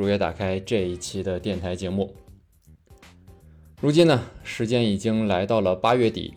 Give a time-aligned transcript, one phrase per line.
[0.00, 2.14] 如约打开这一期的电台节目。
[3.82, 6.32] 如今呢，时间已经来到了八月底，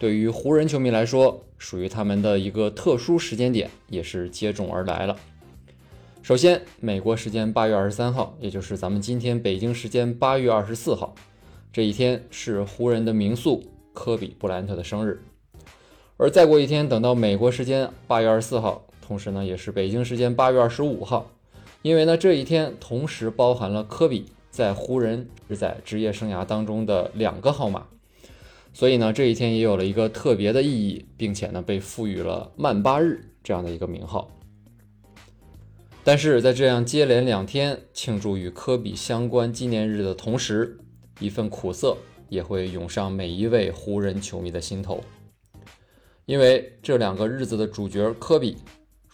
[0.00, 5.16] 对于湖人球迷来说，属于他们的一个特殊时间点也是接踵而来了。
[6.22, 11.14] 首先，美国时间八月二十三号，也就是咱们今天北京时间八月二十四号，
[11.72, 15.22] 这一天是湖人的名宿科比布莱恩特的生日。
[16.16, 18.84] 而再过一天，等到美国时间八月二十四号。
[19.00, 21.30] 同时呢，也是北京时间八月二十五号，
[21.84, 27.86] 因为呢这一天同时包含了科比在湖人是在职业生涯当中的两个号码，
[28.72, 34.30] 所以呢这一天也有了一个特别的意义，并且呢被赋予了曼巴日这样的一个名号。
[36.02, 40.78] 但是在这样接连两天庆祝与科比相关纪念日的同时，
[41.20, 41.98] 一份苦涩
[42.30, 45.04] 也会涌上每一位湖人球迷的心头，
[46.24, 48.56] 因为这两个日子的主角科比。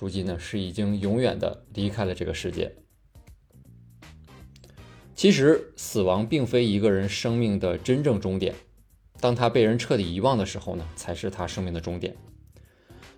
[0.00, 2.74] 如今呢，是已经永远的离开了这个世界。
[5.14, 8.54] 其实，死亡并非一个人生命的真正终点，
[9.20, 12.16] 当他被人彻底遗忘的时候呢，才是他生命的终点。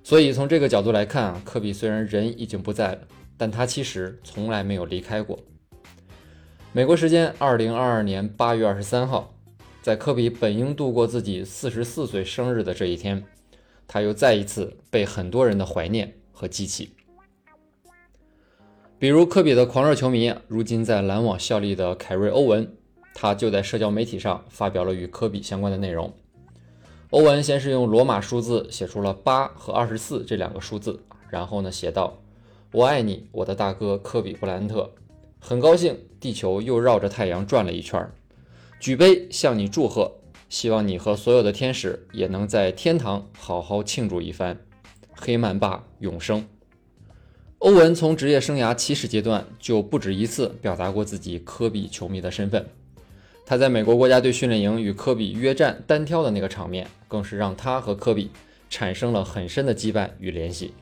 [0.02, 5.38] 所以，从这个角度来看啊，科比虽然人已经不在了，但他其实从来没有离开过。
[6.72, 9.32] 美国时间二零二二年八月二十三号，
[9.80, 13.24] 在科比本应度过自己四十四岁生日的这一天，
[13.86, 16.12] 他又再一次被很多人的怀念。
[16.32, 16.90] 和机器，
[18.98, 22.74] 比如科比的狂热球迷，如今在篮网效力的凯瑞·欧文，
[23.14, 26.12] 他就在社交媒体上发表了与科比相关的内容。
[27.10, 32.22] 欧文先是用罗马数字写出了八和二十四这两个数字，然后呢写道
[32.72, 34.90] ：“我爱你，我的大哥科比·布莱恩特，
[35.38, 38.10] 很高兴地球又绕着太阳转了一圈，
[38.80, 40.12] 举杯向你祝贺，
[40.48, 44.58] 希望你和所有的天使也能在天堂好好庆祝一番。”
[45.14, 46.46] 黑曼巴永生。
[47.58, 52.66] 欧文从职业生涯起始阶段就不止一次表达过自己科比球迷的身份。
[53.46, 58.30] 他在美国国家队训练营与科比约战单挑的那个场面，更是让他和科比
[58.68, 60.74] 产生了很深的羁绊与联系。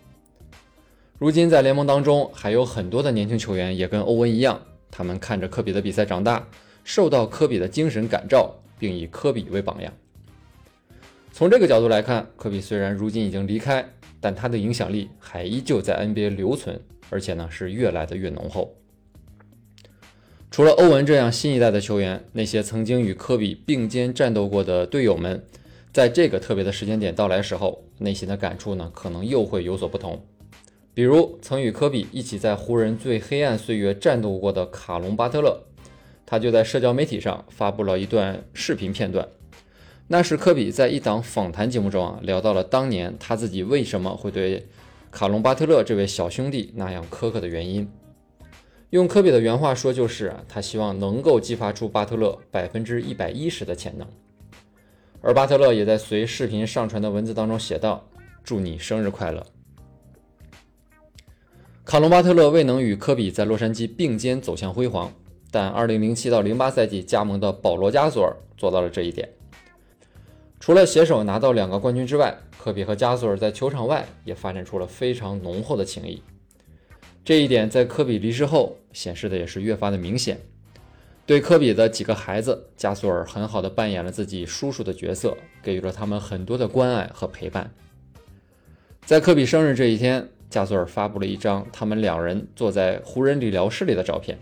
[1.19, 6.49] 如今在联盟当中，还有很多的年轻球员也跟欧文一样，他们看着科比的比赛长大，
[6.83, 9.93] 受到科比的精神感召，并以科比为榜样。
[11.31, 13.87] 从这个角度来看，科比虽然如今已经离开。
[14.21, 18.77] 但他的影响力还依旧在 NBA 留存，而且呢是越来的越浓厚。
[20.51, 25.45] 除了欧文这样新一代的球员，那些曾经与科比并肩战斗过的队友们，
[25.93, 30.25] 在这个特别的时间点到来时候，内心的感触呢可能又会有所不同。
[30.93, 35.63] 比如曾与科比一起在湖人最黑暗岁月战斗过的卡隆巴特勒，
[36.27, 39.27] 他就在社交媒体上发布了一段视频片段。
[40.13, 44.67] 那是科比在一档访谈节目中啊，聊到了当年他自己为什么会对
[45.13, 47.89] 卡隆巴特勒这位小兄弟那样苛刻的原因。
[48.91, 54.05] 用科比的原话说，就是，他希望能够激发出巴特勒百分之一百一十的潜能。
[55.21, 58.05] 而巴特勒也在随视频上传的文字当中写道
[58.43, 59.47] ：“祝你生日快乐。”
[61.87, 65.13] 卡隆巴特勒未能与科比在洛杉矶并肩走向辉煌，
[65.53, 69.29] 但2007到08赛季加盟的保罗加索尔做到了这一点。
[70.61, 76.23] 除了携手拿到两个冠军之外，科比和加索尔在球场外也发展出了非常浓厚的情谊。
[77.25, 80.39] 这一点在科比离世后显示的也是越发的明显。
[81.25, 87.73] 对科比的几个孩子，加索尔很好的扮演了自己叔叔的角色，给予了他们很多的关爱和陪伴。
[89.07, 94.39] 在科比生日这一天，加索尔发布了一张他们两人坐在湖人理疗室里的照片。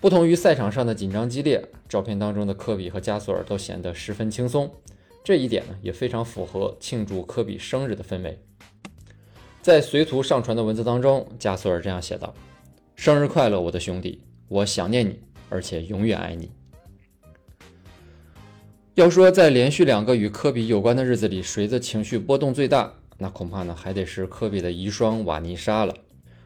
[0.00, 4.70] 不同于赛场上的紧张激烈，照片当中的科比和加索尔都显得十分轻松。
[5.28, 8.38] 这一点呢，也非常符合庆祝科比生日的氛围。
[9.60, 12.32] 在随图上传的文字当中，加索尔这样写道
[12.96, 15.20] ：“生日快乐，我的兄弟，我想念你，
[15.50, 16.50] 而且永远爱你。”
[18.96, 25.94] 要说在连续两个与科比有关的日子里，谁的情绪波动最大，那恐怕呢还得是科比的遗孀瓦妮莎了。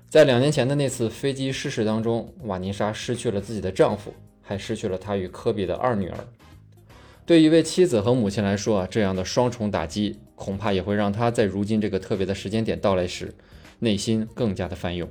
[0.08, 6.19] 在两年前的那次飞机失事当中，瓦妮莎失去了自己的丈夫，还失去了她与科比的二女儿。
[7.24, 13.32] 对一位妻子和母亲来说啊，这样的双重打击恐怕也会让她在如今这个特别的时间点到来时，
[13.78, 15.08] 内心更加的翻涌。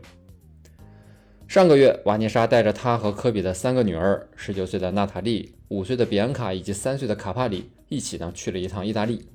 [1.48, 9.26] 上个月，瓦妮莎带着他和科比的三个女儿，十九岁的娜塔莉、五岁的比安卡以及三岁的卡帕里一起呢去了一趟意大利，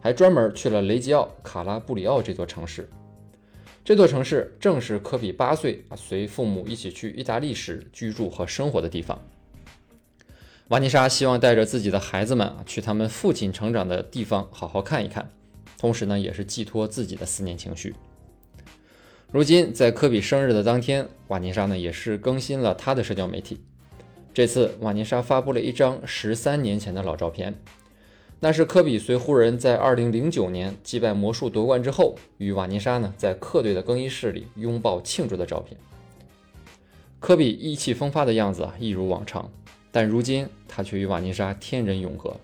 [0.00, 2.88] 还专门去了雷吉奥卡拉布里奥这座城市。
[3.82, 9.18] 这座城市正是科比八岁随父母一起去意大利时居住和生活的地方。
[10.68, 15.30] 瓦妮莎希望带着自己的孩子们去他们父亲成长的地方好好看一看，
[15.76, 17.94] 同时呢也是寄托自己的思念情绪。
[19.30, 23.60] 如今，在科比生日的当天，瓦妮莎呢也是更新了他的社交媒体。
[24.32, 27.54] 这次，瓦妮莎发布了一张十三年前的老照片，
[28.40, 35.78] 那是科比随湖人，在二零零九年击败魔术夺冠之后，与瓦妮莎呢在客队的更衣室里拥抱庆祝的照片。
[37.20, 39.50] 科比意气风发的样子啊，一如往常，
[39.94, 42.36] 但如今他却与瓦妮莎天人永隔。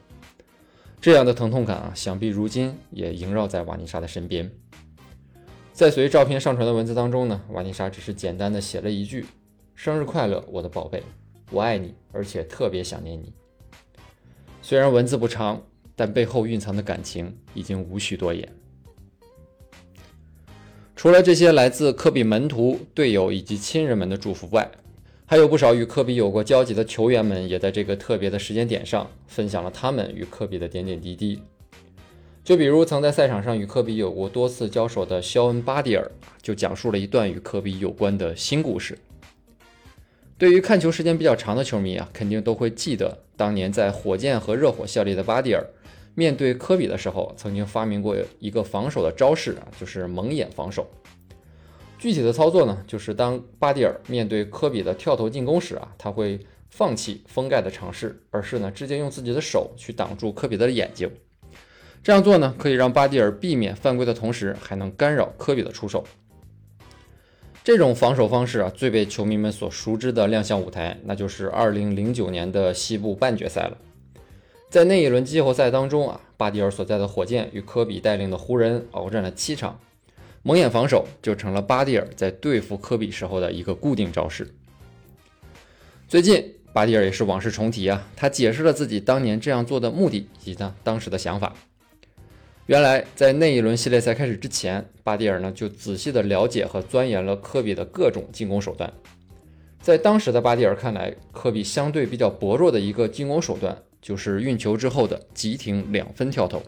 [1.01, 4.49] 这样的疼痛感啊，想必如今也萦绕在瓦妮莎的身边。
[5.73, 9.27] 在随照片上传的文字当中呢，瓦妮莎只是简单的写了一句
[9.75, 11.03] ：“生日快乐，我的宝贝，
[11.51, 13.33] 我爱你，而且特别想念你。”
[14.63, 15.61] 虽然文字不长，
[15.97, 18.49] 但背后蕴藏的感情已经无需多言。
[20.95, 24.71] 除了这些来自科比门徒、队友以及亲人们的祝福外，
[25.31, 31.41] 还有不少与科比有过交集的球员们，也在这个特别的时间点上分享了他们与科比的点点滴滴。
[32.43, 36.11] 就比如曾在赛场上与科比有过多次交手的肖恩·巴蒂尔，
[36.43, 38.99] 就讲述了一段与科比有关的新故事。
[40.37, 45.65] 对于看球时间比较长的球迷啊，肯定都会记得当年在火箭和热火效力的巴蒂尔，
[46.17, 50.91] 面对科比的时候，曾经发明过一个防守的招式啊，就是蒙眼防守。
[52.01, 61.11] 具体的操作呢，就是当巴蒂尔面对科比的跳投进攻时啊，他会放弃封盖的尝试，而是呢直接用自己的手去挡住科比的眼睛。
[62.03, 66.03] 这样做呢，可以让巴蒂尔避免犯规的同时，还能干扰科比的出手。
[67.63, 73.77] 这种防守方式啊，最被球迷们所熟知的亮相舞台，那就是2009年的西部半决赛了。
[74.71, 79.79] 在那一轮季后赛当中啊，巴蒂尔所在的火箭与科比带领的湖人鏖战了七场，
[80.43, 84.49] 蒙眼防守就成了巴蒂尔在对付科比时候的一个固定招式。
[86.09, 91.55] 最近，巴蒂尔也是往事重提啊，他解释了自己当年这样做的目的以及他当时的想法。
[92.67, 98.93] 原来在那一轮系列赛开始之前，巴蒂尔呢就仔细的了解和钻研了科比的各种进攻手段。
[99.81, 106.63] 在当时的巴蒂尔看来，科比相对比较薄弱的一个进攻手段就是运球之后的急停两分跳投。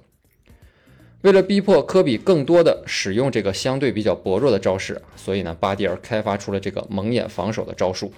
[1.22, 8.12] 为了逼迫科比更多的使用这个相对比较薄弱的招式，所以呢，巴蒂尔开发出了这个蒙眼防守的招数。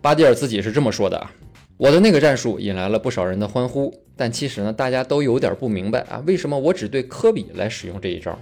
[0.00, 1.30] 巴蒂尔自己是这么说的啊。
[1.76, 8.38] 我的那个战术引来了不少人的欢呼，但其实呢，大家都有点不明白啊，为什么我只对科比来使用这一招？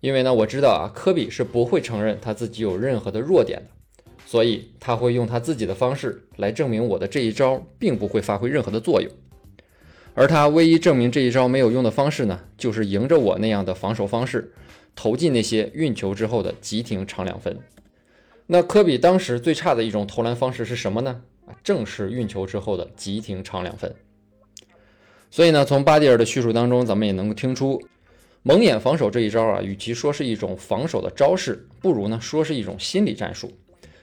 [0.00, 9.10] 因为呢，我知道啊，科比是不会承认他自己有任何的弱点的，所以他会用他自己的方式来证明我的这一招并不会发挥任何的作用。
[10.14, 14.52] 而他唯一证明这一招没有用的方式呢，就是迎着我那样的防守方式，
[14.94, 17.58] 投进那些运球之后的急停长两分。
[18.46, 21.22] 那科比当时最差的一种投篮方式是什么呢？
[21.62, 23.92] 正是运球之后的急停长两分。
[25.30, 27.82] 所以呢，从巴蒂尔的叙述当中，咱们也能够听出，
[28.42, 33.52] 蒙眼防守这一招啊，与其说是一种防守的招式，不如呢说是一种心理战术，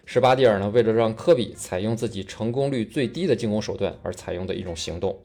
[0.05, 5.17] 是巴蒂尔呢为了让科比采用自己成功率最低的进攻手段而采用的一种行动。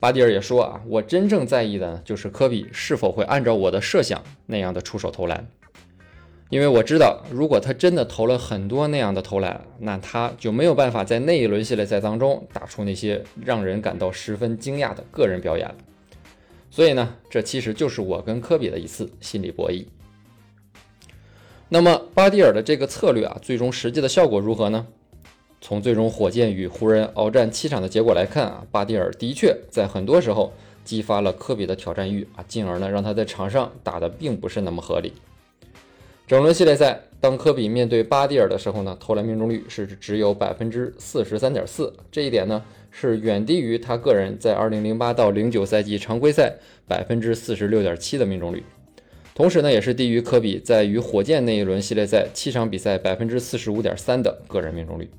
[0.00, 5.46] 巴蒂尔也说啊，我真正在意的，就是科比是否会按照我的设想那样的出手投篮。
[6.48, 15.74] 因为我知道，如果他真的投了很多那样的投篮，那他就没有办法在那一轮系列赛当中打出那些让人感到十分惊讶的个人表演了。
[16.70, 19.84] 所以呢，这其实就是我跟科比的一次心理博弈。
[21.68, 24.86] 那么巴蒂尔的这个策略啊，最终实际的效果如何呢？
[25.60, 30.52] 从最终火箭与湖人鏖战七场的结果来看啊，巴蒂尔的确在很多时候
[30.84, 35.12] 激发了科比的挑战欲啊，进而呢让他在场上打的并不是那么合理。
[36.26, 46.54] 整轮系列赛，当科比面对巴蒂尔的时候呢，投篮命中率是只有百分之四十三点四，这一点呢是远低于他个人在二零零八到零九赛季常规赛
[46.86, 48.62] 百分之四十六点七的命中率，
[49.34, 55.10] 同时呢也是低于科比在与火箭那一轮系列赛七场比赛百分之四十五点三的个人命中率。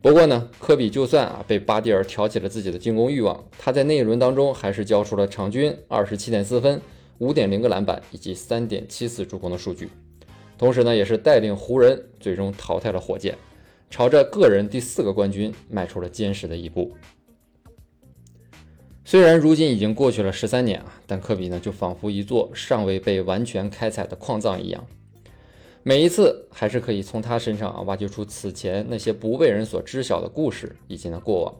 [0.00, 6.80] 不过呢，科比就算啊被巴蒂尔挑起了自己的进攻欲望，他在那一轮当中还是交出了场均二十七点四分。
[7.18, 9.90] 五点零个篮板以及三点七次助攻的数据，
[10.56, 13.36] 同时呢，也是带领湖人最终淘汰了火箭，
[13.90, 16.94] 朝着个人第四个冠军迈出了坚实的一步。
[19.04, 24.86] 虽然如今已经过去了十三年啊，但科比呢，就仿佛一座尚未被完全开采的矿藏一样，
[25.88, 31.54] 每一次还是可以从他身上啊挖掘出此前那些不为人所知晓的故事以及呢过往。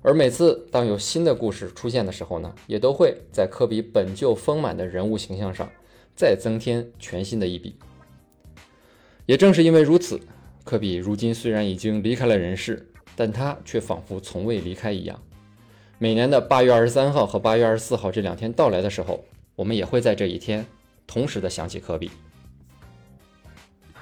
[0.00, 5.68] 而每次当有新的故事出现的时候呢，也都会在科比本就丰满的人物形象上
[6.14, 7.74] 再增添全新的一笔。
[9.26, 10.20] 也正是因为如此，
[10.62, 15.20] 科比如今虽然已经离开了人世，但他却仿佛从未离开一样。
[15.98, 19.24] 每年的八月二十三号和八月二十四号这两天到来的时候，
[19.56, 20.64] 我们也会在这一天
[21.08, 22.08] 同时的想起科比。